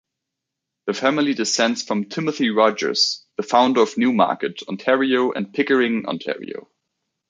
The 0.87 0.95
family 0.95 1.35
descends 1.35 1.83
from 1.83 2.09
Timothy 2.09 2.49
Rogers, 2.49 3.23
the 3.37 3.43
founder 3.43 3.83
of 3.83 3.99
Newmarket, 3.99 4.63
Ontario 4.67 5.31
and 5.31 5.53
Pickering, 5.53 6.07
Ontario. 6.07 6.71